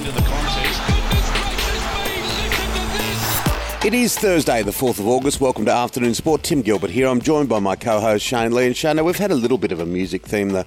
the. 0.00 0.22
It 3.84 3.94
is 3.94 4.16
Thursday, 4.16 4.62
the 4.62 4.70
4th 4.70 5.00
of 5.00 5.08
August. 5.08 5.40
Welcome 5.40 5.64
to 5.64 5.72
Afternoon 5.72 6.14
Sport. 6.14 6.44
Tim 6.44 6.62
Gilbert 6.62 6.90
here. 6.90 7.08
I'm 7.08 7.20
joined 7.20 7.48
by 7.48 7.58
my 7.58 7.74
co 7.74 8.00
host 8.00 8.24
Shane 8.24 8.52
Lee. 8.52 8.66
And 8.66 8.76
Shane, 8.76 9.04
we've 9.04 9.16
had 9.16 9.32
a 9.32 9.34
little 9.34 9.58
bit 9.58 9.72
of 9.72 9.80
a 9.80 9.86
music 9.86 10.24
theme 10.24 10.50
the, 10.50 10.64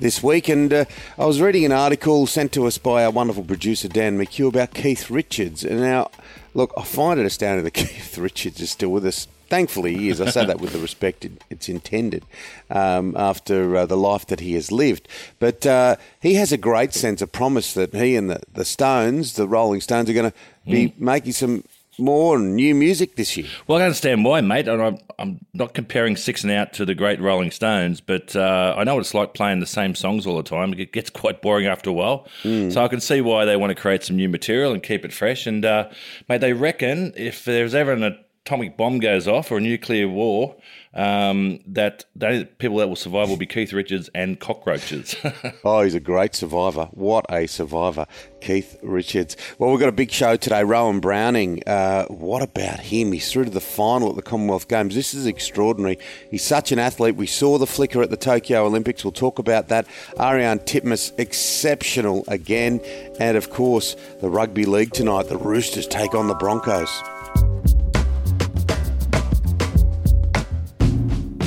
this 0.00 0.20
week, 0.20 0.48
and 0.48 0.72
uh, 0.72 0.84
I 1.16 1.26
was 1.26 1.40
reading 1.40 1.64
an 1.64 1.70
article 1.70 2.26
sent 2.26 2.50
to 2.52 2.66
us 2.66 2.76
by 2.76 3.04
our 3.04 3.10
wonderful 3.12 3.44
producer 3.44 3.86
Dan 3.86 4.18
McHugh 4.18 4.48
about 4.48 4.74
Keith 4.74 5.10
Richards. 5.10 5.64
And 5.64 5.80
now, 5.80 6.10
look, 6.54 6.72
I 6.76 6.82
find 6.82 7.20
it 7.20 7.24
astounding 7.24 7.62
that 7.64 7.70
Keith 7.74 8.18
Richards 8.18 8.60
is 8.60 8.72
still 8.72 8.90
with 8.90 9.06
us. 9.06 9.28
Thankfully, 9.48 9.96
he 9.96 10.08
is. 10.08 10.20
I 10.20 10.30
say 10.30 10.44
that 10.46 10.60
with 10.60 10.72
the 10.72 10.78
respect 10.78 11.24
it, 11.24 11.32
it's 11.50 11.68
intended 11.68 12.24
um, 12.70 13.14
after 13.16 13.76
uh, 13.76 13.86
the 13.86 13.96
life 13.96 14.26
that 14.26 14.40
he 14.40 14.54
has 14.54 14.72
lived. 14.72 15.06
But 15.38 15.64
uh, 15.66 15.96
he 16.20 16.34
has 16.34 16.52
a 16.52 16.58
great 16.58 16.92
sense 16.94 17.22
of 17.22 17.30
promise 17.32 17.74
that 17.74 17.94
he 17.94 18.16
and 18.16 18.28
the, 18.30 18.40
the 18.52 18.64
Stones, 18.64 19.34
the 19.34 19.46
Rolling 19.48 19.80
Stones, 19.80 20.10
are 20.10 20.14
going 20.14 20.30
to 20.30 20.36
be 20.66 20.88
Mm. 20.88 20.98
making 20.98 21.32
some 21.32 21.62
more 21.98 22.38
new 22.40 22.74
music 22.74 23.14
this 23.16 23.36
year. 23.36 23.46
Well, 23.66 23.78
I 23.80 23.84
understand 23.84 24.24
why, 24.24 24.40
mate. 24.42 24.66
And 24.68 24.82
I'm, 24.82 24.98
I'm 25.18 25.38
not 25.54 25.72
comparing 25.74 26.16
Six 26.16 26.42
and 26.42 26.52
Out 26.52 26.72
to 26.74 26.84
the 26.84 26.94
great 26.94 27.20
Rolling 27.20 27.50
Stones, 27.52 28.00
but 28.02 28.34
uh, 28.36 28.74
I 28.76 28.84
know 28.84 28.96
what 28.96 29.00
it's 29.00 29.14
like 29.14 29.32
playing 29.32 29.60
the 29.60 29.66
same 29.66 29.94
songs 29.94 30.26
all 30.26 30.36
the 30.36 30.42
time. 30.42 30.74
It 30.74 30.92
gets 30.92 31.08
quite 31.08 31.40
boring 31.40 31.66
after 31.66 31.88
a 31.88 31.92
while. 31.92 32.26
So 32.42 32.84
I 32.84 32.88
can 32.88 33.00
see 33.00 33.20
why 33.22 33.44
they 33.46 33.56
want 33.56 33.70
to 33.70 33.80
create 33.80 34.02
some 34.04 34.16
new 34.16 34.28
material 34.28 34.72
and 34.74 34.82
keep 34.82 35.04
it 35.06 35.12
fresh. 35.12 35.46
And, 35.46 35.64
uh, 35.64 35.88
mate, 36.28 36.40
they 36.42 36.52
reckon 36.52 37.14
if 37.16 37.44
there's 37.44 37.74
ever 37.74 37.92
an 37.92 38.18
atomic 38.46 38.76
bomb 38.76 39.00
goes 39.00 39.26
off 39.26 39.50
or 39.50 39.56
a 39.56 39.60
nuclear 39.60 40.08
war, 40.08 40.54
um, 40.94 41.58
that 41.66 42.04
the 42.14 42.48
people 42.58 42.76
that 42.76 42.88
will 42.88 42.94
survive 42.94 43.28
will 43.28 43.36
be 43.36 43.46
Keith 43.46 43.72
Richards 43.72 44.08
and 44.14 44.38
cockroaches. 44.38 45.16
Oh, 45.64 45.82
he's 45.82 45.94
a 45.94 46.00
great 46.00 46.34
survivor. 46.34 46.88
What 46.92 47.26
a 47.28 47.46
survivor, 47.46 48.06
Keith 48.40 48.76
Richards. 48.82 49.36
Well, 49.58 49.70
we've 49.70 49.80
got 49.80 49.88
a 49.88 49.92
big 49.92 50.12
show 50.12 50.36
today. 50.36 50.62
Rohan 50.62 51.00
Browning, 51.00 51.62
uh, 51.66 52.04
what 52.06 52.42
about 52.42 52.80
him? 52.80 53.10
He's 53.12 53.30
through 53.30 53.46
to 53.46 53.50
the 53.50 53.60
final 53.60 54.10
at 54.10 54.16
the 54.16 54.22
Commonwealth 54.22 54.68
Games. 54.68 54.94
This 54.94 55.12
is 55.12 55.26
extraordinary. 55.26 55.98
He's 56.30 56.44
such 56.44 56.70
an 56.72 56.78
athlete. 56.78 57.16
We 57.16 57.26
saw 57.26 57.58
the 57.58 57.66
flicker 57.66 58.00
at 58.00 58.10
the 58.10 58.16
Tokyo 58.16 58.64
Olympics. 58.64 59.02
We'll 59.04 59.12
talk 59.12 59.38
about 59.38 59.68
that. 59.68 59.86
Ariarne 60.18 60.60
Titmus, 60.60 61.12
exceptional 61.18 62.24
again. 62.28 62.80
And 63.18 63.36
of 63.36 63.50
course, 63.50 63.96
the 64.20 64.30
rugby 64.30 64.66
league 64.66 64.92
tonight. 64.92 65.28
The 65.28 65.38
Roosters 65.38 65.86
take 65.86 66.14
on 66.14 66.28
the 66.28 66.34
Broncos. 66.34 67.02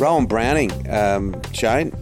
Rohan 0.00 0.24
Browning, 0.24 0.90
um, 0.90 1.38
Shane, 1.52 1.92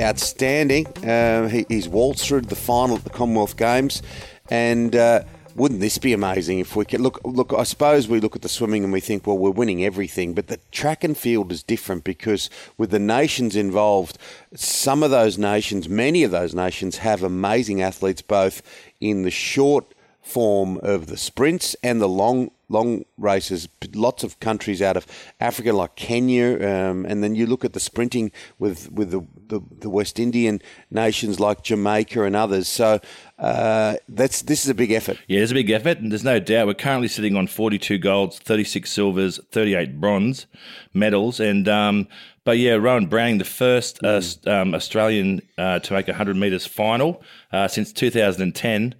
outstanding. 0.00 0.86
Uh, 1.04 1.48
he, 1.48 1.66
he's 1.68 1.86
waltzed 1.86 2.24
through 2.24 2.40
the 2.40 2.56
final 2.56 2.96
at 2.96 3.04
the 3.04 3.10
Commonwealth 3.10 3.58
Games, 3.58 4.00
and 4.48 4.96
uh, 4.96 5.22
wouldn't 5.54 5.80
this 5.80 5.98
be 5.98 6.14
amazing 6.14 6.60
if 6.60 6.74
we 6.76 6.86
could 6.86 7.02
look? 7.02 7.20
Look, 7.24 7.52
I 7.52 7.64
suppose 7.64 8.08
we 8.08 8.20
look 8.20 8.34
at 8.34 8.40
the 8.40 8.48
swimming 8.48 8.84
and 8.84 8.92
we 8.92 9.00
think, 9.00 9.26
well, 9.26 9.36
we're 9.36 9.50
winning 9.50 9.84
everything, 9.84 10.32
but 10.32 10.46
the 10.46 10.60
track 10.70 11.04
and 11.04 11.14
field 11.14 11.52
is 11.52 11.62
different 11.62 12.04
because 12.04 12.48
with 12.78 12.90
the 12.90 12.98
nations 12.98 13.54
involved, 13.54 14.16
some 14.54 15.02
of 15.02 15.10
those 15.10 15.36
nations, 15.36 15.90
many 15.90 16.22
of 16.22 16.30
those 16.30 16.54
nations, 16.54 16.98
have 16.98 17.22
amazing 17.22 17.82
athletes 17.82 18.22
both 18.22 18.62
in 18.98 19.24
the 19.24 19.30
short 19.30 19.92
form 20.22 20.78
of 20.82 21.08
the 21.08 21.18
sprints 21.18 21.76
and 21.82 22.00
the 22.00 22.08
long 22.08 22.50
long 22.72 23.04
races. 23.18 23.68
Lots 23.94 24.24
of 24.24 24.40
countries 24.40 24.82
out 24.82 24.96
of 24.96 25.06
Africa, 25.38 25.72
like 25.72 25.94
Kenya, 25.94 26.56
um, 26.66 27.04
and 27.06 27.22
then 27.22 27.34
you 27.34 27.46
look 27.46 27.64
at 27.64 27.74
the 27.74 27.80
sprinting 27.80 28.32
with 28.58 28.90
with 28.90 29.10
the, 29.10 29.20
the, 29.48 29.60
the 29.80 29.90
West 29.90 30.18
Indian 30.18 30.60
nations 30.90 31.38
like 31.38 31.62
Jamaica 31.62 32.24
and 32.24 32.34
others. 32.34 32.68
So 32.68 33.00
uh, 33.38 33.96
that's 34.08 34.42
this 34.42 34.64
is 34.64 34.70
a 34.70 34.74
big 34.74 34.90
effort. 34.90 35.18
Yeah, 35.28 35.40
it's 35.40 35.52
a 35.52 35.54
big 35.54 35.70
effort, 35.70 35.98
and 35.98 36.10
there's 36.10 36.24
no 36.24 36.40
doubt 36.40 36.66
we're 36.66 36.74
currently 36.74 37.08
sitting 37.08 37.36
on 37.36 37.46
42 37.46 37.98
golds, 37.98 38.38
36 38.38 38.90
silvers, 38.90 39.38
38 39.50 40.00
bronze 40.00 40.46
medals, 40.94 41.38
and 41.38 41.68
um, 41.68 42.08
but 42.44 42.58
yeah, 42.58 42.72
Rohan 42.72 43.06
Browning, 43.06 43.38
the 43.38 43.44
first 43.44 44.02
uh, 44.02 44.20
um, 44.46 44.74
Australian 44.74 45.42
uh, 45.58 45.78
to 45.80 45.92
make 45.92 46.08
a 46.08 46.12
100 46.12 46.36
metres 46.36 46.66
final 46.66 47.22
uh, 47.52 47.68
since 47.68 47.92
2010. 47.92 48.94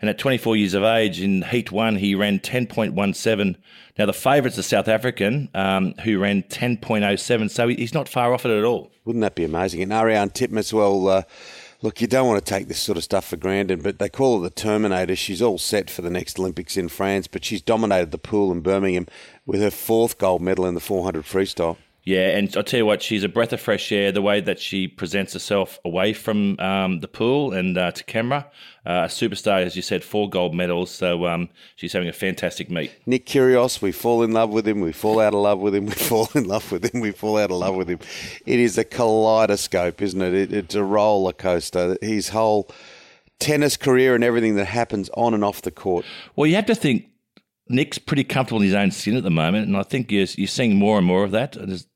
And 0.00 0.08
at 0.08 0.18
24 0.18 0.56
years 0.56 0.74
of 0.74 0.84
age, 0.84 1.20
in 1.20 1.42
Heat 1.42 1.72
1, 1.72 1.96
he 1.96 2.14
ran 2.14 2.38
10.17. 2.38 3.56
Now, 3.98 4.06
the 4.06 4.12
favourite's 4.12 4.58
a 4.58 4.62
South 4.62 4.86
African 4.86 5.48
um, 5.54 5.94
who 6.04 6.18
ran 6.18 6.44
10.07, 6.44 7.50
so 7.50 7.66
he's 7.66 7.94
not 7.94 8.08
far 8.08 8.32
off 8.32 8.46
it 8.46 8.56
at 8.56 8.64
all. 8.64 8.92
Wouldn't 9.04 9.22
that 9.22 9.34
be 9.34 9.44
amazing? 9.44 9.82
And 9.82 9.92
Ariarne 9.92 10.30
Titmus, 10.30 10.72
well, 10.72 11.08
uh, 11.08 11.22
look, 11.82 12.00
you 12.00 12.06
don't 12.06 12.28
want 12.28 12.44
to 12.44 12.48
take 12.48 12.68
this 12.68 12.78
sort 12.78 12.96
of 12.96 13.02
stuff 13.02 13.26
for 13.26 13.36
granted, 13.36 13.82
but 13.82 13.98
they 13.98 14.08
call 14.08 14.38
her 14.38 14.44
the 14.44 14.54
Terminator. 14.54 15.16
She's 15.16 15.42
all 15.42 15.58
set 15.58 15.90
for 15.90 16.02
the 16.02 16.10
next 16.10 16.38
Olympics 16.38 16.76
in 16.76 16.88
France, 16.88 17.26
but 17.26 17.44
she's 17.44 17.62
dominated 17.62 18.12
the 18.12 18.18
pool 18.18 18.52
in 18.52 18.60
Birmingham 18.60 19.08
with 19.46 19.60
her 19.60 19.70
fourth 19.70 20.16
gold 20.18 20.42
medal 20.42 20.66
in 20.66 20.74
the 20.74 20.80
400 20.80 21.24
freestyle. 21.24 21.76
Yeah, 22.08 22.38
and 22.38 22.56
I'll 22.56 22.62
tell 22.62 22.78
you 22.78 22.86
what, 22.86 23.02
she's 23.02 23.22
a 23.22 23.28
breath 23.28 23.52
of 23.52 23.60
fresh 23.60 23.92
air. 23.92 24.10
The 24.12 24.22
way 24.22 24.40
that 24.40 24.58
she 24.58 24.88
presents 24.88 25.34
herself 25.34 25.78
away 25.84 26.14
from 26.14 26.58
um, 26.58 27.00
the 27.00 27.06
pool 27.06 27.52
and 27.52 27.76
uh, 27.76 27.90
to 27.90 28.02
camera, 28.02 28.46
uh, 28.86 29.04
a 29.04 29.08
superstar, 29.08 29.62
as 29.62 29.76
you 29.76 29.82
said, 29.82 30.02
four 30.02 30.30
gold 30.30 30.54
medals. 30.54 30.90
So 30.90 31.26
um, 31.26 31.50
she's 31.76 31.92
having 31.92 32.08
a 32.08 32.14
fantastic 32.14 32.70
meet. 32.70 32.92
Nick 33.04 33.26
Kyrgios, 33.26 33.82
we 33.82 33.92
fall 33.92 34.22
in 34.22 34.32
love 34.32 34.48
with 34.48 34.66
him, 34.66 34.80
we 34.80 34.90
fall 34.90 35.20
out 35.20 35.34
of 35.34 35.40
love 35.40 35.58
with 35.58 35.74
him, 35.74 35.84
we 35.84 35.92
fall 35.92 36.30
in 36.34 36.48
love 36.48 36.72
with 36.72 36.94
him, 36.94 37.02
we 37.02 37.10
fall 37.10 37.36
out 37.36 37.50
of 37.50 37.58
love 37.58 37.74
with 37.74 37.90
him. 37.90 37.98
It 38.46 38.58
is 38.58 38.78
a 38.78 38.84
kaleidoscope, 38.84 40.00
isn't 40.00 40.22
it? 40.22 40.32
it 40.32 40.52
it's 40.54 40.74
a 40.74 40.82
roller 40.82 41.34
coaster. 41.34 41.98
His 42.00 42.30
whole 42.30 42.70
tennis 43.38 43.76
career 43.76 44.14
and 44.14 44.24
everything 44.24 44.54
that 44.54 44.64
happens 44.64 45.10
on 45.12 45.34
and 45.34 45.44
off 45.44 45.60
the 45.60 45.70
court. 45.70 46.06
Well, 46.36 46.46
you 46.46 46.54
have 46.54 46.64
to 46.66 46.74
think 46.74 47.10
Nick's 47.68 47.98
pretty 47.98 48.24
comfortable 48.24 48.62
in 48.62 48.66
his 48.66 48.74
own 48.74 48.92
skin 48.92 49.14
at 49.14 49.24
the 49.24 49.30
moment, 49.30 49.66
and 49.66 49.76
I 49.76 49.82
think 49.82 50.10
you're, 50.10 50.26
you're 50.36 50.48
seeing 50.48 50.76
more 50.76 50.96
and 50.96 51.06
more 51.06 51.22
of 51.22 51.32
that. 51.32 51.52
There's, 51.52 51.86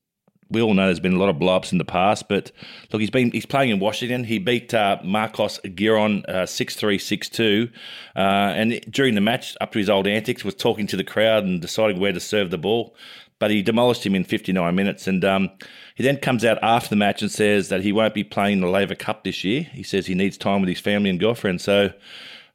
we 0.52 0.62
all 0.62 0.74
know 0.74 0.86
there's 0.86 1.00
been 1.00 1.14
a 1.14 1.18
lot 1.18 1.28
of 1.28 1.38
blow-ups 1.38 1.72
in 1.72 1.78
the 1.78 1.84
past, 1.84 2.28
but 2.28 2.52
look, 2.92 3.00
he's 3.00 3.10
been 3.10 3.30
he's 3.32 3.46
playing 3.46 3.70
in 3.70 3.80
Washington. 3.80 4.24
He 4.24 4.38
beat 4.38 4.72
uh, 4.74 4.98
Marcos 5.02 5.58
Giron 5.64 6.24
uh, 6.28 6.46
six 6.46 6.76
three 6.76 6.98
six 6.98 7.28
two, 7.28 7.70
uh, 8.14 8.18
and 8.18 8.80
during 8.90 9.14
the 9.14 9.20
match, 9.20 9.56
up 9.60 9.72
to 9.72 9.78
his 9.78 9.90
old 9.90 10.06
antics, 10.06 10.44
was 10.44 10.54
talking 10.54 10.86
to 10.88 10.96
the 10.96 11.04
crowd 11.04 11.44
and 11.44 11.60
deciding 11.60 11.98
where 12.00 12.12
to 12.12 12.20
serve 12.20 12.50
the 12.50 12.58
ball. 12.58 12.94
But 13.38 13.50
he 13.50 13.60
demolished 13.60 14.06
him 14.06 14.14
in 14.14 14.22
59 14.22 14.72
minutes, 14.72 15.08
and 15.08 15.24
um, 15.24 15.50
he 15.96 16.04
then 16.04 16.18
comes 16.18 16.44
out 16.44 16.58
after 16.62 16.90
the 16.90 16.94
match 16.96 17.22
and 17.22 17.30
says 17.30 17.70
that 17.70 17.80
he 17.82 17.90
won't 17.90 18.14
be 18.14 18.22
playing 18.22 18.60
the 18.60 18.68
Laver 18.68 18.94
Cup 18.94 19.24
this 19.24 19.42
year. 19.42 19.62
He 19.72 19.82
says 19.82 20.06
he 20.06 20.14
needs 20.14 20.38
time 20.38 20.60
with 20.60 20.68
his 20.68 20.78
family 20.78 21.10
and 21.10 21.18
girlfriend. 21.18 21.60
So, 21.60 21.92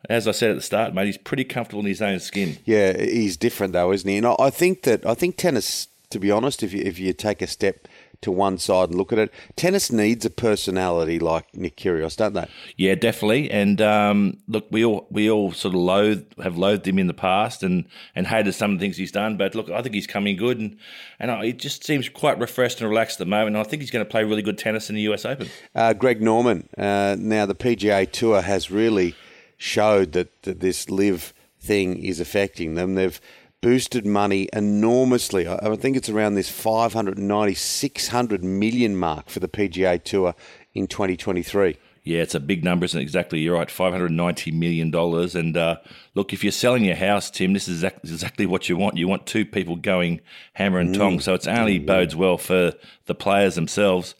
as 0.09 0.29
I 0.29 0.31
said 0.31 0.51
at 0.51 0.55
the 0.55 0.61
start, 0.61 0.93
mate, 0.93 1.07
he's 1.07 1.17
pretty 1.17 1.43
comfortable 1.43 1.81
in 1.81 1.87
his 1.87 2.01
own 2.01 2.21
skin. 2.21 2.57
Yeah, 2.63 2.97
he's 2.97 3.35
different 3.35 3.73
though, 3.73 3.91
isn't 3.91 4.07
he? 4.09 4.15
And 4.15 4.25
I- 4.27 4.35
I 4.39 4.49
think 4.49 4.83
that 4.83 5.05
I 5.05 5.13
think 5.13 5.35
tennis, 5.35 5.89
to 6.09 6.19
be 6.19 6.31
honest, 6.31 6.63
if 6.63 6.73
you 6.73 6.81
if 6.83 6.99
you 6.99 7.13
take 7.13 7.41
a 7.41 7.47
step 7.47 7.87
to 8.21 8.31
one 8.31 8.57
side 8.57 8.89
and 8.89 8.97
look 8.97 9.13
at 9.13 9.19
it, 9.19 9.31
tennis 9.55 9.91
needs 9.91 10.25
a 10.25 10.29
personality 10.29 11.19
like 11.19 11.55
Nick 11.55 11.77
Kyrgios, 11.77 12.15
don't 12.15 12.33
they? 12.33 12.47
Yeah, 12.75 12.95
definitely. 12.95 13.51
And 13.51 13.81
um, 13.81 14.39
look, 14.47 14.67
we 14.71 14.83
all 14.83 15.07
we 15.11 15.29
all 15.29 15.51
sort 15.51 15.75
of 15.75 15.81
loathe 15.81 16.25
have 16.41 16.57
loathed 16.57 16.87
him 16.87 16.97
in 16.97 17.07
the 17.07 17.13
past 17.13 17.61
and, 17.61 17.85
and 18.15 18.27
hated 18.27 18.53
some 18.53 18.71
of 18.71 18.79
the 18.79 18.83
things 18.83 18.97
he's 18.97 19.11
done. 19.11 19.37
But 19.37 19.53
look, 19.53 19.69
I 19.69 19.81
think 19.81 19.95
he's 19.95 20.07
coming 20.07 20.37
good, 20.37 20.59
and 20.59 20.77
and 21.19 21.29
uh, 21.29 21.41
he 21.41 21.53
just 21.53 21.83
seems 21.83 22.09
quite 22.09 22.39
refreshed 22.39 22.81
and 22.81 22.89
relaxed 22.89 23.15
at 23.15 23.25
the 23.25 23.29
moment. 23.29 23.55
And 23.55 23.65
I 23.65 23.69
think 23.69 23.81
he's 23.81 23.91
going 23.91 24.05
to 24.05 24.09
play 24.09 24.23
really 24.23 24.41
good 24.41 24.57
tennis 24.57 24.89
in 24.89 24.95
the 24.95 25.01
U.S. 25.01 25.25
Open. 25.25 25.49
Uh, 25.75 25.93
Greg 25.93 26.21
Norman. 26.21 26.69
Uh, 26.77 27.15
now 27.19 27.45
the 27.45 27.55
PGA 27.55 28.09
Tour 28.11 28.41
has 28.41 28.71
really 28.71 29.15
showed 29.57 30.13
that, 30.13 30.43
that 30.43 30.59
this 30.59 30.89
LIV 30.89 31.33
thing 31.59 31.97
is 31.97 32.19
affecting 32.19 32.75
them. 32.75 32.95
They've 32.95 33.19
boosted 33.61 34.05
money 34.05 34.47
enormously. 34.53 35.47
I, 35.47 35.55
I 35.55 35.75
think 35.75 35.97
it's 35.97 36.09
around 36.09 36.35
this 36.35 36.49
590, 36.49 37.53
600 37.53 38.43
million 38.43 38.95
mark 38.95 39.29
for 39.29 39.39
the 39.39 39.47
PGA 39.47 40.03
Tour 40.03 40.35
in 40.73 40.87
2023. 40.87 41.77
Yeah, 42.07 42.21
it's 42.21 42.35
a 42.35 42.39
big 42.39 42.63
number, 42.63 42.85
isn't 42.85 42.97
it? 42.97 43.03
Exactly. 43.03 43.39
You're 43.39 43.55
right. 43.55 43.69
Five 43.69 43.91
hundred 43.91 44.11
ninety 44.11 44.49
million 44.49 44.91
dollars. 44.91 45.35
And 45.35 45.57
uh, 45.57 45.75
look, 46.15 46.31
if 46.31 46.41
you're 46.41 46.53
selling 46.53 46.85
your 46.85 46.95
house, 46.95 47.29
Tim, 47.29 47.51
this 47.51 47.67
is 47.67 47.83
exactly 47.83 48.45
what 48.45 48.69
you 48.69 48.77
want. 48.77 48.95
You 48.95 49.09
want 49.09 49.25
two 49.25 49.45
people 49.45 49.75
going 49.75 50.21
hammer 50.53 50.79
and 50.79 50.95
tong. 50.95 51.19
So 51.19 51.33
it's 51.33 51.47
only 51.47 51.79
bodes 51.79 52.15
well 52.15 52.37
for 52.37 52.71
the 53.07 53.15
players 53.15 53.55
themselves. 53.55 54.15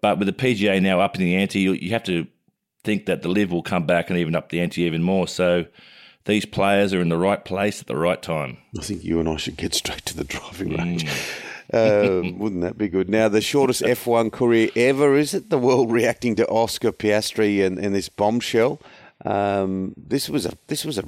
But 0.00 0.20
with 0.20 0.26
the 0.26 0.32
PGA 0.32 0.80
now 0.80 1.00
up 1.00 1.16
in 1.16 1.22
the 1.22 1.34
ante, 1.34 1.58
you, 1.58 1.72
you 1.72 1.90
have 1.90 2.04
to 2.04 2.28
think 2.84 3.06
that 3.06 3.22
the 3.22 3.28
LIV 3.28 3.50
will 3.50 3.62
come 3.62 3.86
back 3.86 4.08
and 4.08 4.20
even 4.20 4.36
up 4.36 4.50
the 4.50 4.60
ante 4.60 4.82
even 4.82 5.02
more. 5.02 5.26
So 5.26 5.66
these 6.26 6.44
players 6.44 6.92
are 6.92 7.00
in 7.00 7.08
the 7.08 7.16
right 7.16 7.44
place 7.44 7.80
at 7.80 7.86
the 7.86 7.96
right 7.96 8.20
time. 8.20 8.58
I 8.78 8.82
think 8.82 9.04
you 9.04 9.18
and 9.18 9.28
I 9.28 9.36
should 9.36 9.56
get 9.56 9.74
straight 9.74 10.04
to 10.06 10.16
the 10.16 10.24
driving 10.24 10.76
range. 10.76 11.08
Um, 11.72 12.38
wouldn't 12.38 12.62
that 12.62 12.76
be 12.76 12.88
good? 12.88 13.08
Now, 13.08 13.28
the 13.28 13.40
shortest 13.40 13.82
F1 13.82 14.32
career 14.32 14.70
ever, 14.76 15.16
is 15.16 15.34
it? 15.34 15.50
The 15.50 15.58
world 15.58 15.90
reacting 15.90 16.34
to 16.36 16.46
Oscar 16.48 16.92
Piastri 16.92 17.64
and, 17.64 17.78
and 17.78 17.94
this 17.94 18.08
bombshell. 18.08 18.80
Um, 19.24 19.94
this 19.96 20.28
was 20.28 20.44
a 20.46 20.52
this 20.66 20.84
was 20.84 20.98
a 20.98 21.04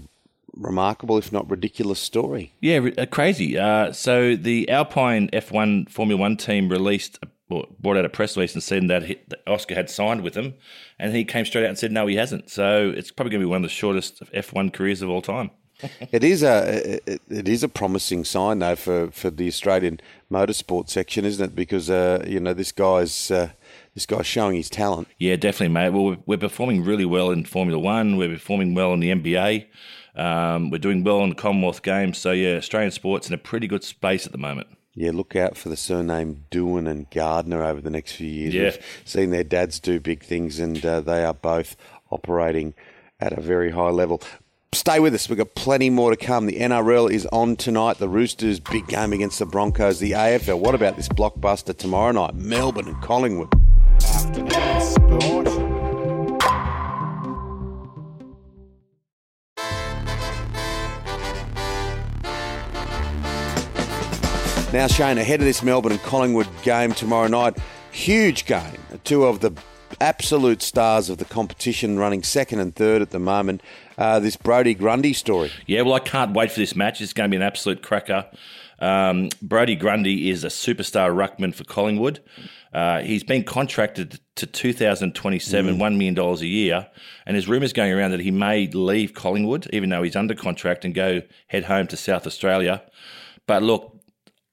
remarkable, 0.55 1.19
if 1.19 1.32
not 1.32 1.49
ridiculous, 1.50 2.00
story. 2.00 2.53
Yeah, 2.61 2.88
uh, 2.97 3.06
crazy. 3.06 3.59
Uh, 3.59 3.93
so 3.93 4.35
the 4.35 4.69
Alpine 4.70 5.29
F1 5.29 5.91
Formula 5.91 6.20
One 6.20 6.37
team 6.37 6.69
released, 6.69 7.19
or 7.23 7.29
brought 7.49 7.97
out 7.97 8.05
a 8.05 8.09
press 8.09 8.37
release 8.37 8.55
and 8.55 8.62
said 8.62 8.89
that, 8.89 9.05
he, 9.05 9.19
that 9.29 9.41
Oscar 9.47 9.75
had 9.75 9.91
signed 9.91 10.23
with 10.23 10.35
them, 10.35 10.55
and 10.99 11.15
he 11.15 11.25
came 11.25 11.45
straight 11.45 11.65
out 11.65 11.71
and 11.71 11.79
said 11.79 11.93
no, 11.93 12.06
he 12.06 12.17
hasn't. 12.17 12.50
So 12.50 12.93
it's 12.95 13.11
probably 13.11 13.31
going 13.31 13.41
to 13.41 13.47
be 13.47 13.50
one 13.50 13.65
of 13.65 13.71
the 13.71 13.75
shortest 13.75 14.23
F1 14.33 14.73
careers 14.73 15.03
of 15.03 15.09
all 15.09 15.23
time. 15.23 15.50
it 16.12 16.25
is 16.25 16.43
a 16.43 17.00
it, 17.06 17.23
it 17.29 17.49
is 17.49 17.62
a 17.62 17.69
promising 17.69 18.25
sign 18.25 18.59
though 18.59 18.75
for, 18.75 19.11
for 19.12 19.31
the 19.31 19.47
Australian 19.47 20.00
motorsport 20.31 20.89
section, 20.89 21.25
isn't 21.25 21.45
it? 21.53 21.55
Because 21.55 21.89
uh, 21.89 22.25
you 22.27 22.41
know 22.41 22.53
this 22.53 22.73
guy's 22.73 23.31
uh, 23.31 23.51
this 23.94 24.05
guy's 24.05 24.27
showing 24.27 24.56
his 24.56 24.69
talent. 24.69 25.09
Yeah, 25.19 25.37
definitely, 25.37 25.73
mate. 25.75 25.91
Well, 25.91 26.05
we're, 26.05 26.19
we're 26.27 26.39
performing 26.39 26.85
really 26.85 27.05
well 27.05 27.31
in 27.31 27.44
Formula 27.44 27.79
One. 27.79 28.17
We're 28.17 28.35
performing 28.35 28.75
well 28.75 28.93
in 28.93 29.01
the 29.01 29.11
NBA. 29.11 29.67
Um, 30.17 30.71
we're 30.71 30.79
doing 30.79 31.05
well 31.05 31.23
in 31.23 31.31
the 31.31 31.37
Commonwealth 31.37 31.83
Games. 31.83 32.19
So 32.19 32.33
yeah, 32.33 32.56
Australian 32.56 32.91
sports 32.91 33.29
in 33.29 33.35
a 33.35 33.39
pretty 33.39 33.69
good 33.69 33.85
space 33.85 34.27
at 34.27 34.33
the 34.33 34.39
moment. 34.39 34.67
Yeah, 34.94 35.12
look 35.12 35.37
out 35.37 35.56
for 35.56 35.69
the 35.69 35.76
surname 35.76 36.44
Doohan 36.50 36.88
and 36.88 37.08
Gardner 37.11 37.62
over 37.62 37.81
the 37.81 37.90
next 37.90 38.12
few 38.12 38.26
years. 38.26 38.55
Yeah. 38.55 38.62
We've 38.62 39.02
seen 39.05 39.31
their 39.31 39.44
dads 39.44 39.79
do 39.79 40.00
big 40.00 40.25
things, 40.25 40.58
and 40.58 40.85
uh, 40.85 41.00
they 41.00 41.25
are 41.25 41.35
both 41.35 41.76
operating 42.11 42.75
at 43.20 43.32
a 43.32 43.40
very 43.40 43.70
high 43.70 43.90
level. 43.90 44.20
Stay 44.73 45.00
with 45.00 45.14
us. 45.14 45.29
We've 45.29 45.38
got 45.38 45.55
plenty 45.55 45.88
more 45.88 46.11
to 46.11 46.17
come. 46.17 46.46
The 46.46 46.58
NRL 46.58 47.11
is 47.11 47.26
on 47.26 47.56
tonight. 47.56 47.99
The 47.99 48.08
Roosters' 48.08 48.61
big 48.61 48.87
game 48.87 49.12
against 49.12 49.38
the 49.38 49.46
Broncos. 49.46 49.99
The 49.99 50.12
AFL. 50.12 50.58
What 50.58 50.75
about 50.75 50.96
this 50.96 51.08
blockbuster 51.08 51.76
tomorrow 51.76 52.12
night? 52.12 52.34
Melbourne 52.34 52.88
and 52.88 53.02
Collingwood. 53.02 53.52
Afternoon 54.02 54.81
Sport. 54.81 55.68
Now, 64.70 64.87
Shane, 64.87 65.17
ahead 65.17 65.41
of 65.41 65.47
this 65.47 65.62
Melbourne 65.62 65.93
and 65.93 66.03
Collingwood 66.03 66.47
game 66.62 66.93
tomorrow 66.93 67.26
night, 67.26 67.56
huge 67.91 68.44
game. 68.44 68.76
Two 69.03 69.25
of 69.25 69.41
the 69.41 69.50
absolute 69.99 70.61
stars 70.61 71.09
of 71.09 71.17
the 71.17 71.25
competition 71.25 71.99
running 71.99 72.23
second 72.23 72.61
and 72.61 72.76
third 72.76 73.00
at 73.00 73.09
the 73.09 73.19
moment. 73.19 73.62
Uh, 73.97 74.20
this 74.20 74.37
Brodie 74.37 74.75
Grundy 74.75 75.15
story. 75.15 75.50
Yeah, 75.67 75.81
well, 75.82 75.94
I 75.94 76.00
can't 76.00 76.35
wait 76.35 76.53
for 76.53 76.61
this 76.61 76.76
match. 76.76 77.00
It's 77.00 77.15
going 77.15 77.31
to 77.31 77.35
be 77.35 77.37
an 77.37 77.43
absolute 77.43 77.82
cracker. 77.82 78.26
Um, 78.79 79.31
Brodie 79.41 79.75
Grundy 79.75 80.29
is 80.29 80.44
a 80.44 80.49
superstar 80.49 81.15
ruckman 81.15 81.55
for 81.55 81.65
Collingwood. 81.65 82.20
Uh, 82.70 83.00
he's 83.00 83.25
been 83.25 83.44
contracted 83.44 84.20
to 84.35 84.47
2027, 84.47 85.76
mm. 85.76 85.79
$1 85.79 85.97
million 85.97 86.19
a 86.19 86.35
year. 86.44 86.87
And 87.25 87.35
there's 87.35 87.49
rumours 87.49 87.73
going 87.73 87.91
around 87.91 88.11
that 88.11 88.20
he 88.20 88.31
may 88.31 88.67
leave 88.67 89.15
Collingwood, 89.15 89.67
even 89.73 89.88
though 89.88 90.03
he's 90.03 90.15
under 90.15 90.35
contract, 90.35 90.85
and 90.85 90.94
go 90.94 91.23
head 91.47 91.65
home 91.65 91.87
to 91.87 91.97
South 91.97 92.26
Australia. 92.26 92.82
But 93.47 93.62
look, 93.62 93.98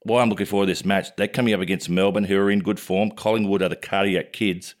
why 0.06 0.22
I'm 0.22 0.30
looking 0.30 0.46
forward 0.46 0.66
to 0.66 0.70
this 0.70 0.84
match, 0.84 1.08
they're 1.16 1.28
coming 1.28 1.52
up 1.52 1.60
against 1.60 1.90
Melbourne, 1.90 2.24
who 2.24 2.38
are 2.38 2.50
in 2.50 2.60
good 2.60 2.78
form. 2.78 3.10
Collingwood 3.10 3.60
are 3.60 3.68
the 3.68 3.76
cardiac 3.76 4.32
kids, 4.32 4.74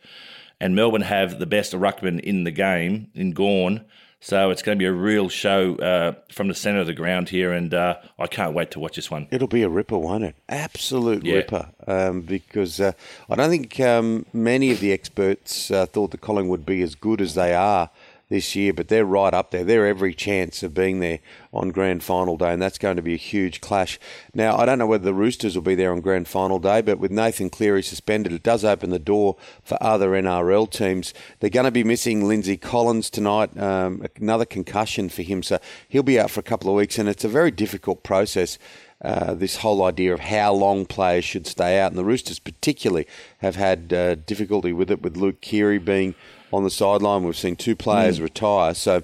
and 0.60 0.76
Melbourne 0.76 1.02
have 1.02 1.38
the 1.38 1.46
best 1.46 1.72
ruckman 1.72 2.20
in 2.20 2.44
the 2.44 2.52
game 2.52 3.10
in 3.14 3.32
Gawn. 3.32 3.84
So 4.20 4.50
it's 4.50 4.62
going 4.62 4.78
to 4.78 4.82
be 4.82 4.86
a 4.86 4.92
real 4.92 5.28
show 5.28 5.76
uh, 5.76 6.12
from 6.32 6.48
the 6.48 6.54
centre 6.54 6.80
of 6.80 6.86
the 6.86 6.94
ground 6.94 7.28
here, 7.28 7.52
and 7.52 7.74
uh, 7.74 7.96
I 8.18 8.26
can't 8.26 8.54
wait 8.54 8.70
to 8.72 8.80
watch 8.80 8.96
this 8.96 9.10
one. 9.10 9.28
It'll 9.30 9.46
be 9.46 9.62
a 9.62 9.68
ripper, 9.68 9.98
won't 9.98 10.24
it? 10.24 10.36
Absolute 10.48 11.24
yeah. 11.24 11.34
ripper, 11.34 11.68
um, 11.86 12.22
because 12.22 12.80
uh, 12.80 12.92
I 13.28 13.34
don't 13.34 13.50
think 13.50 13.78
um, 13.80 14.26
many 14.32 14.70
of 14.70 14.80
the 14.80 14.92
experts 14.92 15.70
uh, 15.70 15.86
thought 15.86 16.12
that 16.12 16.22
Collingwood 16.22 16.60
would 16.60 16.66
be 16.66 16.82
as 16.82 16.94
good 16.94 17.20
as 17.20 17.34
they 17.34 17.54
are 17.54 17.90
this 18.28 18.56
year, 18.56 18.72
but 18.72 18.88
they're 18.88 19.04
right 19.04 19.32
up 19.32 19.52
there. 19.52 19.64
They're 19.64 19.86
every 19.86 20.12
chance 20.12 20.62
of 20.62 20.74
being 20.74 20.98
there 20.98 21.20
on 21.52 21.70
grand 21.70 22.02
final 22.02 22.36
day, 22.36 22.52
and 22.52 22.60
that's 22.60 22.78
going 22.78 22.96
to 22.96 23.02
be 23.02 23.14
a 23.14 23.18
huge 23.18 23.60
clash. 23.60 24.00
Now, 24.34 24.56
I 24.56 24.66
don't 24.66 24.78
know 24.78 24.86
whether 24.86 25.04
the 25.04 25.14
Roosters 25.14 25.54
will 25.54 25.62
be 25.62 25.76
there 25.76 25.92
on 25.92 26.00
grand 26.00 26.26
final 26.26 26.58
day, 26.58 26.80
but 26.80 26.98
with 26.98 27.12
Nathan 27.12 27.50
Cleary 27.50 27.82
suspended, 27.82 28.32
it 28.32 28.42
does 28.42 28.64
open 28.64 28.90
the 28.90 28.98
door 28.98 29.36
for 29.62 29.78
other 29.80 30.10
NRL 30.10 30.68
teams. 30.70 31.14
They're 31.38 31.50
going 31.50 31.64
to 31.64 31.70
be 31.70 31.84
missing 31.84 32.26
Lindsay 32.26 32.56
Collins 32.56 33.10
tonight, 33.10 33.56
um, 33.58 34.04
another 34.16 34.44
concussion 34.44 35.08
for 35.08 35.22
him, 35.22 35.42
so 35.42 35.58
he'll 35.88 36.02
be 36.02 36.18
out 36.18 36.30
for 36.30 36.40
a 36.40 36.44
couple 36.44 36.68
of 36.68 36.76
weeks, 36.76 36.98
and 36.98 37.08
it's 37.08 37.24
a 37.24 37.28
very 37.28 37.52
difficult 37.52 38.02
process. 38.02 38.58
Uh, 39.02 39.34
this 39.34 39.58
whole 39.58 39.84
idea 39.84 40.12
of 40.12 40.20
how 40.20 40.52
long 40.52 40.86
players 40.86 41.24
should 41.24 41.46
stay 41.46 41.78
out, 41.78 41.92
and 41.92 41.98
the 41.98 42.04
Roosters 42.04 42.38
particularly 42.38 43.06
have 43.38 43.54
had 43.54 43.92
uh, 43.92 44.14
difficulty 44.14 44.72
with 44.72 44.90
it, 44.90 45.02
with 45.02 45.18
Luke 45.18 45.42
Keary 45.42 45.78
being 45.78 46.14
on 46.52 46.64
the 46.64 46.70
sideline. 46.70 47.24
We've 47.24 47.36
seen 47.36 47.56
two 47.56 47.76
players 47.76 48.18
mm. 48.18 48.24
retire. 48.24 48.74
So 48.74 49.02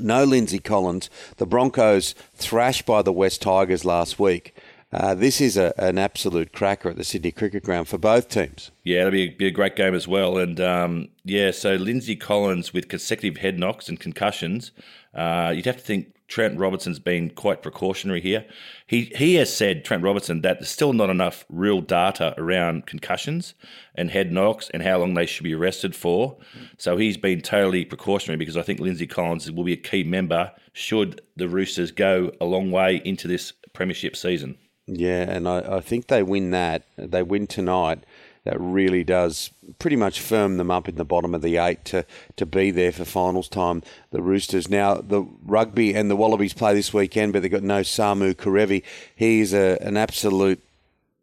no 0.00 0.24
Lindsay 0.24 0.58
Collins. 0.58 1.10
The 1.36 1.46
Broncos 1.46 2.14
thrashed 2.34 2.86
by 2.86 3.02
the 3.02 3.12
West 3.12 3.42
Tigers 3.42 3.84
last 3.84 4.18
week. 4.18 4.54
Uh, 4.90 5.14
this 5.14 5.40
is 5.40 5.56
a, 5.56 5.74
an 5.76 5.98
absolute 5.98 6.52
cracker 6.52 6.88
at 6.88 6.96
the 6.96 7.04
Sydney 7.04 7.30
Cricket 7.30 7.62
Ground 7.62 7.88
for 7.88 7.98
both 7.98 8.28
teams. 8.28 8.70
Yeah, 8.84 9.00
it'll 9.00 9.10
be 9.10 9.24
a, 9.24 9.28
be 9.28 9.46
a 9.46 9.50
great 9.50 9.76
game 9.76 9.94
as 9.94 10.08
well. 10.08 10.38
And 10.38 10.58
um, 10.60 11.08
yeah, 11.24 11.50
so 11.50 11.74
Lindsay 11.74 12.16
Collins 12.16 12.72
with 12.72 12.88
consecutive 12.88 13.42
head 13.42 13.58
knocks 13.58 13.88
and 13.88 14.00
concussions, 14.00 14.72
uh, 15.14 15.52
you'd 15.54 15.66
have 15.66 15.76
to 15.76 15.82
think 15.82 16.14
Trent 16.28 16.58
Robinson's 16.58 16.98
been 16.98 17.30
quite 17.30 17.62
precautionary 17.62 18.20
here. 18.20 18.44
He 18.86 19.12
he 19.16 19.36
has 19.36 19.54
said 19.54 19.84
Trent 19.84 20.02
Robinson 20.02 20.42
that 20.42 20.58
there's 20.60 20.68
still 20.68 20.92
not 20.92 21.08
enough 21.08 21.46
real 21.48 21.80
data 21.80 22.34
around 22.36 22.86
concussions 22.86 23.54
and 23.94 24.10
head 24.10 24.30
knocks 24.30 24.70
and 24.74 24.82
how 24.82 24.98
long 24.98 25.14
they 25.14 25.24
should 25.24 25.44
be 25.44 25.54
arrested 25.54 25.96
for. 25.96 26.36
So 26.76 26.98
he's 26.98 27.16
been 27.16 27.40
totally 27.40 27.86
precautionary 27.86 28.36
because 28.36 28.58
I 28.58 28.62
think 28.62 28.78
Lindsay 28.78 29.06
Collins 29.06 29.50
will 29.50 29.64
be 29.64 29.72
a 29.72 29.76
key 29.76 30.04
member 30.04 30.52
should 30.74 31.22
the 31.34 31.48
Roosters 31.48 31.90
go 31.90 32.30
a 32.40 32.44
long 32.44 32.70
way 32.70 33.00
into 33.04 33.26
this 33.26 33.52
premiership 33.72 34.14
season. 34.14 34.58
Yeah, 34.86 35.22
and 35.30 35.48
I, 35.48 35.76
I 35.76 35.80
think 35.80 36.06
they 36.06 36.22
win 36.22 36.50
that. 36.50 36.84
They 36.96 37.22
win 37.22 37.46
tonight 37.46 38.04
that 38.48 38.58
really 38.58 39.04
does 39.04 39.50
pretty 39.78 39.96
much 39.96 40.20
firm 40.20 40.56
them 40.56 40.70
up 40.70 40.88
in 40.88 40.94
the 40.94 41.04
bottom 41.04 41.34
of 41.34 41.42
the 41.42 41.58
eight 41.58 41.84
to, 41.84 42.06
to 42.36 42.46
be 42.46 42.70
there 42.70 42.92
for 42.92 43.04
finals 43.04 43.46
time. 43.46 43.82
The 44.10 44.22
Roosters. 44.22 44.70
Now, 44.70 44.94
the 44.94 45.26
rugby 45.44 45.94
and 45.94 46.10
the 46.10 46.16
Wallabies 46.16 46.54
play 46.54 46.72
this 46.72 46.94
weekend, 46.94 47.34
but 47.34 47.42
they've 47.42 47.50
got 47.50 47.62
no 47.62 47.82
Samu 47.82 48.34
Kerevi. 48.34 48.82
He's 49.14 49.52
a, 49.52 49.76
an 49.82 49.98
absolute 49.98 50.62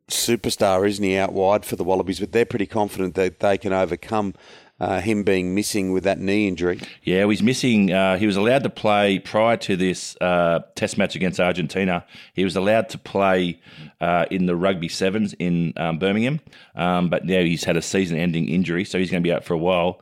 superstar, 0.08 0.88
isn't 0.88 1.04
he, 1.04 1.18
out 1.18 1.34
wide 1.34 1.66
for 1.66 1.76
the 1.76 1.84
Wallabies? 1.84 2.20
But 2.20 2.32
they're 2.32 2.46
pretty 2.46 2.68
confident 2.68 3.16
that 3.16 3.40
they 3.40 3.58
can 3.58 3.74
overcome 3.74 4.36
uh, 4.80 5.00
him 5.02 5.24
being 5.24 5.56
missing 5.56 5.92
with 5.92 6.04
that 6.04 6.20
knee 6.20 6.48
injury. 6.48 6.82
Yeah, 7.04 7.26
he's 7.28 7.42
missing. 7.42 7.92
Uh, 7.92 8.18
he 8.18 8.26
was 8.26 8.36
allowed 8.36 8.64
to 8.64 8.70
play 8.70 9.20
prior 9.20 9.58
to 9.58 9.76
this 9.76 10.18
uh, 10.20 10.60
Test 10.76 10.98
match 10.98 11.16
against 11.16 11.40
Argentina. 11.40 12.06
He 12.34 12.44
was 12.44 12.56
allowed 12.56 12.90
to 12.90 12.98
play 12.98 13.62
uh, 14.02 14.26
in 14.30 14.46
the 14.46 14.56
rugby 14.56 14.90
sevens 14.90 15.34
in 15.34 15.74
um, 15.78 16.00
Birmingham, 16.00 16.42
um, 16.76 17.10
but 17.10 17.26
now 17.26 17.42
he's 17.42 17.64
had 17.64 17.78
a 17.78 17.82
season-ending 17.82 18.50
injury, 18.50 18.84
so 18.86 19.00
he's 19.00 19.12
going 19.12 19.24
to 19.24 19.28
be 19.28 19.34
out 19.34 19.46
for 19.46 19.54
a 19.54 19.58
while. 19.58 20.02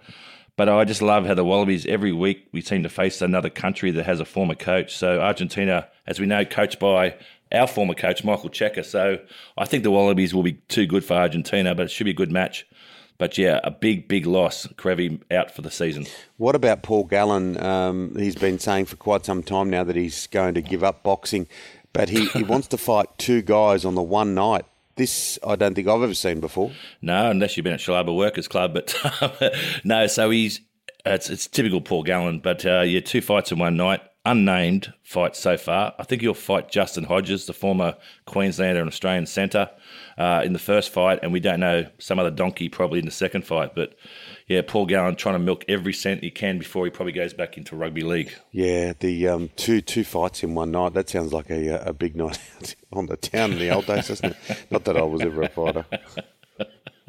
But 0.55 0.69
I 0.69 0.85
just 0.85 1.01
love 1.01 1.25
how 1.25 1.33
the 1.33 1.43
Wallabies 1.43 1.85
every 1.87 2.13
week 2.13 2.47
we 2.51 2.61
seem 2.61 2.83
to 2.83 2.89
face 2.89 3.21
another 3.21 3.49
country 3.49 3.89
that 3.91 4.05
has 4.05 4.19
a 4.19 4.25
former 4.25 4.53
coach. 4.53 4.95
So 4.95 5.19
Argentina, 5.19 5.87
as 6.05 6.19
we 6.19 6.27
know, 6.27 6.45
coached 6.45 6.79
by 6.79 7.15
our 7.51 7.67
former 7.67 7.95
coach 7.95 8.23
Michael 8.23 8.49
Cheika. 8.49 8.85
So 8.85 9.17
I 9.57 9.65
think 9.65 9.83
the 9.83 9.89
Wallabies 9.89 10.33
will 10.33 10.43
be 10.43 10.53
too 10.53 10.85
good 10.85 11.03
for 11.03 11.15
Argentina, 11.15 11.73
but 11.73 11.87
it 11.87 11.91
should 11.91 12.03
be 12.03 12.11
a 12.11 12.15
good 12.15 12.31
match. 12.31 12.67
But 13.17 13.37
yeah, 13.37 13.59
a 13.63 13.71
big, 13.71 14.07
big 14.07 14.25
loss. 14.25 14.67
Kerevi 14.67 15.21
out 15.31 15.51
for 15.51 15.61
the 15.61 15.71
season. 15.71 16.05
What 16.37 16.55
about 16.55 16.83
Paul 16.83 17.05
Gallen? 17.05 17.61
Um, 17.63 18.15
he's 18.17 18.35
been 18.35 18.59
saying 18.59 18.85
for 18.85 18.95
quite 18.95 19.25
some 19.25 19.43
time 19.43 19.69
now 19.69 19.83
that 19.83 19.95
he's 19.95 20.27
going 20.27 20.55
to 20.55 20.61
give 20.61 20.83
up 20.83 21.03
boxing, 21.03 21.47
but 21.93 22.09
he, 22.09 22.25
he 22.29 22.43
wants 22.43 22.67
to 22.69 22.77
fight 22.77 23.07
two 23.17 23.41
guys 23.41 23.85
on 23.85 23.95
the 23.95 24.01
one 24.01 24.33
night. 24.33 24.65
This 24.95 25.39
I 25.45 25.55
don't 25.55 25.73
think 25.73 25.87
I've 25.87 26.03
ever 26.03 26.13
seen 26.13 26.39
before. 26.39 26.71
No, 27.01 27.31
unless 27.31 27.57
you've 27.57 27.63
been 27.63 27.73
at 27.73 27.79
Shellharbour 27.79 28.15
Workers 28.15 28.47
Club, 28.47 28.73
but 28.73 28.95
no. 29.83 30.05
So 30.05 30.29
he's 30.29 30.61
it's, 31.05 31.29
it's 31.29 31.47
typical 31.47 31.81
Paul 31.81 32.03
Gallen, 32.03 32.39
but 32.39 32.65
uh, 32.65 32.81
yeah, 32.81 32.99
two 32.99 33.21
fights 33.21 33.51
in 33.51 33.57
one 33.57 33.75
night 33.75 34.01
unnamed 34.25 34.93
fight 35.03 35.35
so 35.35 35.57
far. 35.57 35.93
I 35.99 36.03
think 36.03 36.21
he'll 36.21 36.33
fight 36.33 36.69
Justin 36.69 37.03
Hodges, 37.03 37.45
the 37.45 37.53
former 37.53 37.95
Queenslander 38.25 38.79
and 38.79 38.89
Australian 38.89 39.25
centre, 39.25 39.69
uh, 40.17 40.41
in 40.45 40.53
the 40.53 40.59
first 40.59 40.91
fight, 40.91 41.19
and 41.21 41.33
we 41.33 41.39
don't 41.39 41.59
know 41.59 41.87
some 41.99 42.19
other 42.19 42.31
donkey 42.31 42.69
probably 42.69 42.99
in 42.99 43.05
the 43.05 43.11
second 43.11 43.45
fight. 43.45 43.75
But 43.75 43.95
yeah, 44.47 44.61
Paul 44.65 44.85
Gallen 44.85 45.15
trying 45.15 45.35
to 45.35 45.39
milk 45.39 45.65
every 45.67 45.93
cent 45.93 46.23
he 46.23 46.31
can 46.31 46.59
before 46.59 46.85
he 46.85 46.91
probably 46.91 47.13
goes 47.13 47.33
back 47.33 47.57
into 47.57 47.75
rugby 47.75 48.01
league. 48.03 48.33
Yeah, 48.51 48.93
the 48.97 49.27
um, 49.27 49.49
two 49.55 49.81
two 49.81 50.03
fights 50.03 50.43
in 50.43 50.55
one 50.55 50.71
night. 50.71 50.93
That 50.93 51.09
sounds 51.09 51.33
like 51.33 51.49
a 51.49 51.83
a 51.85 51.93
big 51.93 52.15
night 52.23 52.39
out 52.57 52.75
on 52.91 53.07
the 53.07 53.17
town 53.17 53.51
in 53.53 53.59
the 53.59 53.71
old 53.71 53.85
days, 53.85 54.07
doesn't 54.07 54.35
it? 54.49 54.65
Not 54.71 54.85
that 54.85 54.97
I 54.97 55.03
was 55.03 55.21
ever 55.21 55.43
a 55.43 55.49
fighter. 55.49 55.85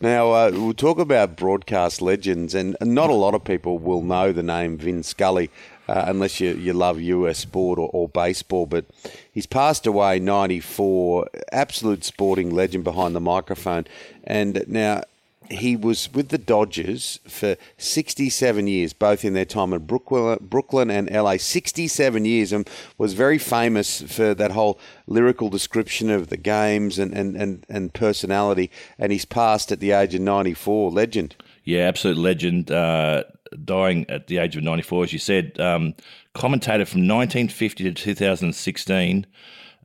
Now, 0.00 0.30
uh, 0.30 0.50
we'll 0.52 0.74
talk 0.74 1.00
about 1.00 1.36
broadcast 1.36 2.00
legends, 2.00 2.54
and 2.54 2.76
not 2.80 3.10
a 3.10 3.14
lot 3.14 3.34
of 3.34 3.42
people 3.42 3.78
will 3.78 4.02
know 4.02 4.30
the 4.30 4.44
name 4.44 4.78
Vin 4.78 5.02
Scully 5.02 5.50
uh, 5.88 6.04
unless 6.06 6.38
you, 6.38 6.54
you 6.54 6.72
love 6.72 7.00
US 7.00 7.38
sport 7.38 7.80
or, 7.80 7.90
or, 7.92 8.08
baseball. 8.08 8.66
But 8.66 8.84
he's 9.32 9.46
passed 9.46 9.88
away 9.88 10.20
94, 10.20 11.28
absolute 11.50 12.04
sporting 12.04 12.54
legend 12.54 12.84
behind 12.84 13.16
the 13.16 13.20
microphone. 13.20 13.86
And 14.22 14.64
now 14.68 15.02
he 15.50 15.76
was 15.76 16.12
with 16.12 16.28
the 16.28 16.38
Dodgers 16.38 17.20
for 17.26 17.56
67 17.76 18.66
years, 18.66 18.92
both 18.92 19.24
in 19.24 19.34
their 19.34 19.44
time 19.44 19.72
in 19.72 19.86
Brooklyn, 19.86 20.38
Brooklyn 20.40 20.90
and 20.90 21.10
LA. 21.10 21.36
67 21.36 22.24
years, 22.24 22.52
and 22.52 22.68
was 22.96 23.14
very 23.14 23.38
famous 23.38 24.02
for 24.02 24.34
that 24.34 24.52
whole 24.52 24.78
lyrical 25.06 25.48
description 25.48 26.10
of 26.10 26.28
the 26.28 26.36
games 26.36 26.98
and, 26.98 27.12
and, 27.14 27.36
and, 27.36 27.66
and 27.68 27.92
personality. 27.94 28.70
And 28.98 29.12
he's 29.12 29.24
passed 29.24 29.72
at 29.72 29.80
the 29.80 29.92
age 29.92 30.14
of 30.14 30.20
94. 30.20 30.90
Legend. 30.90 31.36
Yeah, 31.64 31.82
absolute 31.82 32.18
legend. 32.18 32.70
Uh, 32.70 33.24
dying 33.64 34.08
at 34.08 34.26
the 34.26 34.38
age 34.38 34.56
of 34.56 34.62
94, 34.62 35.04
as 35.04 35.12
you 35.12 35.18
said. 35.18 35.58
Um, 35.60 35.94
commentator 36.34 36.84
from 36.84 37.00
1950 37.00 37.84
to 37.84 37.92
2016. 37.92 39.26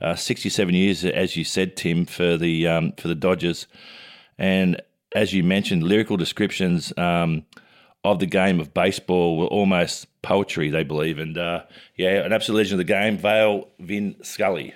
Uh, 0.02 0.16
67 0.16 0.76
years, 0.76 1.06
as 1.06 1.38
you 1.38 1.46
said, 1.46 1.78
Tim, 1.78 2.06
for 2.06 2.36
the 2.36 2.68
um, 2.68 2.92
for 2.98 3.08
the 3.08 3.16
Dodgers, 3.16 3.68
and 4.38 4.82
as 5.16 5.34
you 5.34 5.44
mentioned, 5.44 5.84
lyrical 5.84 6.18
descriptions 6.18 6.92
um, 6.98 7.46
of 8.04 8.20
the 8.20 8.26
game 8.26 8.60
of 8.60 8.74
baseball 8.74 9.38
were 9.38 9.48
almost 9.48 10.08
poetry, 10.22 10.70
they 10.70 10.84
believe. 10.84 11.20
And 11.20 11.38
uh, 11.38 11.64
yeah, 11.96 12.26
an 12.26 12.34
absolute 12.34 12.58
legend 12.58 12.82
of 12.82 12.88
the 12.88 12.94
game, 12.94 13.18
Vale 13.18 13.68
Vin 13.80 14.16
Scully. 14.22 14.74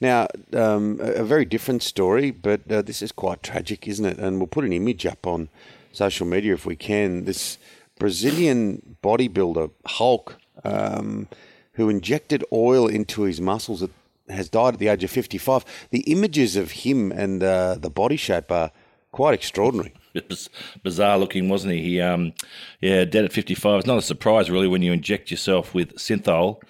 Now, 0.00 0.28
um, 0.52 1.00
a 1.00 1.24
very 1.24 1.44
different 1.44 1.82
story, 1.82 2.30
but 2.30 2.70
uh, 2.70 2.82
this 2.82 3.00
is 3.00 3.12
quite 3.12 3.42
tragic, 3.42 3.88
isn't 3.88 4.04
it? 4.04 4.18
And 4.18 4.38
we'll 4.38 4.46
put 4.46 4.64
an 4.64 4.72
image 4.72 5.06
up 5.06 5.26
on 5.26 5.48
social 5.92 6.26
media 6.26 6.52
if 6.52 6.66
we 6.66 6.76
can. 6.76 7.24
This 7.24 7.56
Brazilian 7.98 8.96
bodybuilder, 9.02 9.70
Hulk, 9.86 10.36
um, 10.64 11.28
who 11.72 11.88
injected 11.88 12.44
oil 12.52 12.86
into 12.86 13.22
his 13.22 13.40
muscles, 13.40 13.82
has 14.28 14.48
died 14.48 14.74
at 14.74 14.80
the 14.80 14.88
age 14.88 15.02
of 15.02 15.10
55. 15.10 15.64
The 15.90 16.00
images 16.00 16.56
of 16.56 16.72
him 16.72 17.10
and 17.10 17.42
uh, 17.42 17.76
the 17.76 17.90
body 17.90 18.16
shape 18.16 18.50
are 18.52 18.70
quite 19.16 19.32
extraordinary. 19.32 19.94
Bizarre 20.82 21.16
looking, 21.16 21.48
wasn't 21.48 21.72
he? 21.72 21.80
He, 21.80 22.00
um, 22.02 22.34
yeah, 22.82 23.06
dead 23.06 23.24
at 23.24 23.32
55. 23.32 23.78
It's 23.78 23.86
not 23.86 23.96
a 23.96 24.02
surprise, 24.02 24.50
really, 24.50 24.68
when 24.68 24.82
you 24.82 24.92
inject 24.92 25.30
yourself 25.30 25.72
with 25.72 25.94
synthol, 25.94 26.60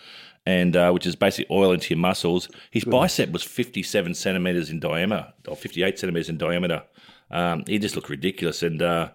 and 0.46 0.76
uh, 0.76 0.92
which 0.92 1.06
is 1.06 1.16
basically 1.16 1.52
oil 1.52 1.72
into 1.72 1.92
your 1.92 1.98
muscles. 1.98 2.48
His 2.70 2.84
Good. 2.84 2.92
bicep 2.92 3.32
was 3.32 3.42
57 3.42 4.14
centimeters 4.14 4.70
in 4.70 4.78
diameter, 4.78 5.32
or 5.48 5.56
58 5.56 5.98
centimeters 5.98 6.28
in 6.28 6.38
diameter. 6.38 6.84
Um, 7.32 7.64
he 7.66 7.80
just 7.80 7.96
looked 7.96 8.10
ridiculous, 8.10 8.62
and 8.62 8.80
uh, 8.80 9.08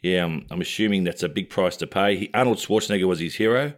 yeah, 0.00 0.24
I'm, 0.24 0.46
I'm, 0.48 0.60
assuming 0.60 1.02
that's 1.02 1.24
a 1.24 1.28
big 1.28 1.50
price 1.50 1.76
to 1.78 1.88
pay. 1.88 2.16
He, 2.16 2.30
Arnold 2.32 2.58
Schwarzenegger 2.58 3.08
was 3.08 3.18
his 3.18 3.34
hero, 3.34 3.72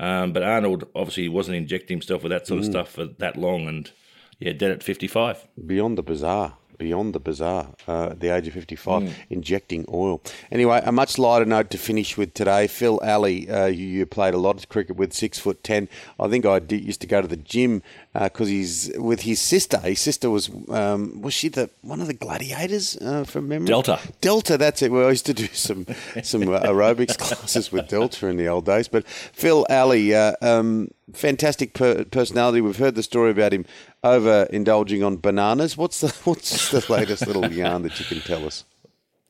um, 0.00 0.32
but 0.32 0.42
Arnold 0.42 0.88
obviously 0.96 1.28
wasn't 1.28 1.56
injecting 1.56 1.98
himself 1.98 2.24
with 2.24 2.30
that 2.30 2.48
sort 2.48 2.58
of 2.58 2.66
mm. 2.66 2.70
stuff 2.72 2.90
for 2.90 3.04
that 3.04 3.36
long, 3.36 3.68
and 3.68 3.92
yeah, 4.40 4.52
dead 4.52 4.72
at 4.72 4.82
55. 4.82 5.46
Beyond 5.64 5.96
the 5.98 6.02
bizarre 6.02 6.56
beyond 6.80 7.14
the 7.14 7.20
bizarre 7.20 7.68
uh, 7.86 8.06
at 8.06 8.20
the 8.20 8.34
age 8.34 8.48
of 8.48 8.54
55, 8.54 9.02
mm. 9.02 9.12
injecting 9.28 9.84
oil. 9.92 10.22
Anyway, 10.50 10.80
a 10.82 10.90
much 10.90 11.18
lighter 11.18 11.44
note 11.44 11.68
to 11.70 11.76
finish 11.76 12.16
with 12.16 12.32
today. 12.32 12.66
Phil 12.66 12.98
Alley, 13.04 13.48
uh, 13.50 13.66
you, 13.66 13.86
you, 13.86 14.06
played 14.06 14.32
a 14.32 14.38
lot 14.38 14.56
of 14.56 14.66
cricket 14.70 14.96
with, 14.96 15.12
six 15.12 15.38
foot 15.38 15.62
ten. 15.62 15.88
I 16.18 16.28
think 16.28 16.46
I 16.46 16.58
did, 16.58 16.82
used 16.82 17.02
to 17.02 17.06
go 17.06 17.20
to 17.20 17.28
the 17.28 17.36
gym 17.36 17.82
because 18.14 18.48
uh, 18.48 18.50
he's 18.50 18.90
with 18.96 19.20
his 19.20 19.40
sister. 19.40 19.78
His 19.80 20.00
sister 20.00 20.30
was 20.30 20.50
um, 20.70 21.20
was 21.20 21.34
she 21.34 21.48
the 21.48 21.68
one 21.82 22.00
of 22.00 22.06
the 22.06 22.14
gladiators 22.14 22.96
uh, 22.96 23.24
from 23.24 23.48
memory? 23.48 23.66
Delta. 23.66 24.00
Delta. 24.22 24.56
That's 24.56 24.80
it. 24.80 24.90
Well, 24.90 25.06
I 25.06 25.10
used 25.10 25.26
to 25.26 25.34
do 25.34 25.48
some 25.48 25.84
some 26.22 26.42
aerobics 26.42 27.18
classes 27.24 27.70
with 27.70 27.88
Delta 27.88 28.26
in 28.26 28.38
the 28.38 28.48
old 28.48 28.64
days. 28.64 28.88
But 28.88 29.06
Phil 29.06 29.66
Alley. 29.68 30.14
Uh, 30.14 30.32
um, 30.40 30.88
fantastic 31.12 31.74
per- 31.74 32.04
personality. 32.04 32.60
We've 32.60 32.76
heard 32.76 32.94
the 32.94 33.02
story 33.02 33.30
about 33.30 33.52
him 33.52 33.64
over 34.02 34.46
indulging 34.50 35.02
on 35.02 35.16
bananas. 35.18 35.76
What's 35.76 36.00
the 36.00 36.08
what's 36.24 36.70
the 36.70 36.84
latest 36.92 37.26
little 37.26 37.50
yarn 37.52 37.82
that 37.82 37.98
you 37.98 38.06
can 38.06 38.20
tell 38.20 38.46
us? 38.46 38.64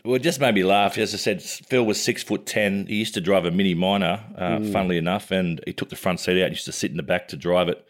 Well, 0.05 0.15
it 0.15 0.23
just 0.23 0.41
made 0.41 0.55
me 0.55 0.65
laugh. 0.65 0.97
As 0.97 1.13
I 1.13 1.19
said, 1.19 1.43
Phil 1.43 1.85
was 1.85 2.03
six 2.03 2.23
foot 2.23 2.47
ten. 2.47 2.87
He 2.87 2.97
used 2.97 3.15
to 3.15 3.21
drive 3.21 3.45
a 3.45 3.51
Mini 3.51 3.75
Minor, 3.75 4.25
uh, 4.37 4.59
mm. 4.59 4.73
funnily 4.73 4.97
enough, 4.97 5.31
and 5.31 5.61
he 5.67 5.73
took 5.73 5.91
the 5.91 5.97
front 5.97 6.21
seat 6.21 6.41
out 6.41 6.47
and 6.47 6.53
used 6.53 6.65
to 6.67 6.73
sit 6.73 6.91
in 6.91 6.97
the 6.97 7.03
back 7.03 7.29
to 7.29 7.37
drive 7.37 7.69
it. 7.69 7.87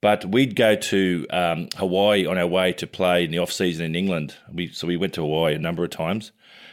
But 0.00 0.24
we'd 0.24 0.56
go 0.56 0.76
to 0.76 1.26
um, 1.30 1.68
Hawaii 1.76 2.24
on 2.24 2.38
our 2.38 2.46
way 2.46 2.72
to 2.74 2.86
play 2.86 3.24
in 3.24 3.32
the 3.32 3.38
off 3.38 3.52
season 3.52 3.84
in 3.84 3.94
England. 3.94 4.34
We, 4.50 4.68
so 4.68 4.86
we 4.86 4.96
went 4.96 5.12
to 5.14 5.20
Hawaii 5.20 5.54
a 5.54 5.58
number 5.58 5.84
of 5.84 5.90
times. 5.90 6.32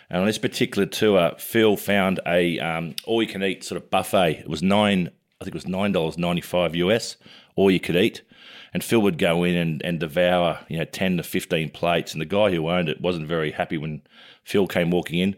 And 0.10 0.22
on 0.22 0.28
this 0.28 0.38
particular 0.38 0.86
tour, 0.86 1.34
Phil 1.38 1.76
found 1.76 2.22
a 2.26 2.60
um, 2.60 2.96
all 3.06 3.22
you 3.22 3.28
can 3.28 3.44
eat 3.44 3.64
sort 3.64 3.82
of 3.82 3.90
buffet. 3.90 4.40
It 4.40 4.48
was 4.48 4.64
nine 4.64 5.10
I 5.40 5.44
think 5.44 5.54
it 5.54 5.58
was 5.58 5.68
nine 5.68 5.92
dollars 5.92 6.18
ninety 6.18 6.42
five 6.42 6.76
US, 6.76 7.18
all 7.56 7.70
you 7.70 7.80
could 7.80 7.96
eat. 7.96 8.22
And 8.74 8.84
Phil 8.84 9.02
would 9.02 9.18
go 9.18 9.44
in 9.44 9.56
and, 9.56 9.82
and 9.84 10.00
devour, 10.00 10.60
you 10.68 10.78
know, 10.78 10.86
ten 10.86 11.18
to 11.18 11.24
fifteen 11.24 11.70
plates. 11.70 12.14
And 12.14 12.22
the 12.22 12.26
guy 12.26 12.52
who 12.52 12.70
owned 12.70 12.90
it 12.90 13.02
wasn't 13.02 13.28
very 13.28 13.52
happy 13.52 13.78
when 13.78 14.02
Phil 14.44 14.68
came 14.68 14.92
walking 14.92 15.20
in. 15.20 15.36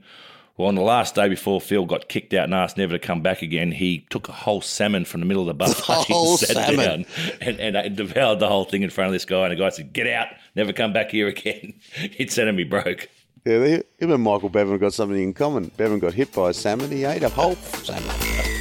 Well, 0.59 0.67
on 0.67 0.75
the 0.75 0.81
last 0.81 1.15
day 1.15 1.29
before 1.29 1.62
Phil 1.62 1.86
got 1.86 2.09
kicked 2.09 2.33
out 2.33 2.43
and 2.43 2.53
asked 2.53 2.75
never 2.75 2.91
to 2.91 3.00
come 3.00 3.21
back 3.21 3.41
again, 3.41 3.71
he 3.71 4.05
took 4.09 4.27
a 4.27 4.33
whole 4.33 4.59
salmon 4.59 5.05
from 5.05 5.21
the 5.21 5.25
middle 5.25 5.43
of 5.43 5.48
the 5.48 5.53
buffet 5.53 6.09
and 6.13 6.39
sat 6.39 6.50
salmon. 6.50 6.77
down 6.77 7.05
and, 7.39 7.59
and, 7.62 7.77
and, 7.77 7.95
devoured 7.95 8.39
the 8.39 8.50
whole 8.50 8.65
thing 8.65 8.81
in 8.81 8.89
front 8.89 9.07
of 9.07 9.13
this 9.13 9.24
guy. 9.24 9.43
And 9.43 9.53
the 9.53 9.55
guy 9.55 9.69
said, 9.69 9.93
"Get 9.93 10.07
out! 10.07 10.27
Never 10.55 10.74
come 10.74 10.91
back 10.91 11.12
here 11.12 11.29
again." 11.29 11.75
He'd 11.93 12.29
sent 12.29 12.53
me 12.53 12.65
broke. 12.65 13.07
Yeah, 13.45 13.81
him 13.98 14.12
and 14.12 14.21
Michael 14.21 14.50
Bevan 14.50 14.77
got 14.79 14.93
something 14.93 15.24
in 15.24 15.33
common. 15.33 15.71
Bevan 15.77 16.00
got 16.00 16.13
hit 16.13 16.33
by 16.33 16.50
a 16.50 16.53
salmon. 16.53 16.91
He 16.91 17.05
ate 17.05 17.24
a 17.24 17.29
whole 17.29 17.55
salmon. 17.55 18.58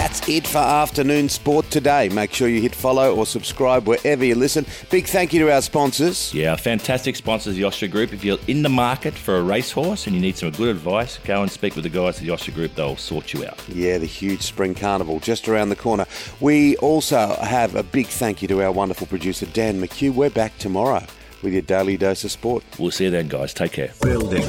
That's 0.00 0.26
it 0.30 0.46
for 0.46 0.56
afternoon 0.56 1.28
sport 1.28 1.68
today. 1.70 2.08
Make 2.08 2.32
sure 2.32 2.48
you 2.48 2.62
hit 2.62 2.74
follow 2.74 3.14
or 3.14 3.26
subscribe 3.26 3.86
wherever 3.86 4.24
you 4.24 4.34
listen. 4.34 4.64
Big 4.88 5.06
thank 5.06 5.34
you 5.34 5.40
to 5.40 5.52
our 5.52 5.60
sponsors. 5.60 6.32
Yeah, 6.32 6.56
fantastic 6.56 7.16
sponsors, 7.16 7.56
the 7.56 7.62
Osher 7.64 7.90
Group. 7.90 8.14
If 8.14 8.24
you're 8.24 8.38
in 8.48 8.62
the 8.62 8.70
market 8.70 9.12
for 9.12 9.36
a 9.36 9.42
racehorse 9.42 10.06
and 10.06 10.16
you 10.16 10.22
need 10.22 10.38
some 10.38 10.52
good 10.52 10.70
advice, 10.70 11.18
go 11.18 11.42
and 11.42 11.50
speak 11.50 11.74
with 11.74 11.84
the 11.84 11.90
guys 11.90 12.16
at 12.16 12.22
the 12.22 12.30
Osher 12.30 12.54
Group. 12.54 12.76
They'll 12.76 12.96
sort 12.96 13.34
you 13.34 13.44
out. 13.44 13.62
Yeah, 13.68 13.98
the 13.98 14.06
huge 14.06 14.40
spring 14.40 14.74
carnival 14.74 15.20
just 15.20 15.46
around 15.50 15.68
the 15.68 15.76
corner. 15.76 16.06
We 16.40 16.78
also 16.78 17.34
have 17.34 17.74
a 17.74 17.82
big 17.82 18.06
thank 18.06 18.40
you 18.40 18.48
to 18.48 18.62
our 18.62 18.72
wonderful 18.72 19.06
producer, 19.06 19.44
Dan 19.44 19.82
McHugh. 19.82 20.14
We're 20.14 20.30
back 20.30 20.56
tomorrow 20.56 21.04
with 21.42 21.52
your 21.52 21.60
daily 21.60 21.98
dose 21.98 22.24
of 22.24 22.30
sport. 22.30 22.64
We'll 22.78 22.90
see 22.90 23.04
you 23.04 23.10
then, 23.10 23.28
guys. 23.28 23.52
Take 23.52 23.72
care. 23.72 23.92
Building 24.00 24.48